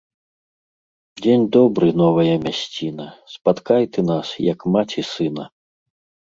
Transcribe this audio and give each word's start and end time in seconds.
Дзень 1.19 1.43
добры, 1.55 1.87
новая 2.01 2.35
мясціна! 2.45 3.05
Спаткай 3.35 3.83
ты 3.93 3.99
нас, 4.09 4.27
як 4.53 4.59
маці 4.79 5.01
сына 5.13 5.45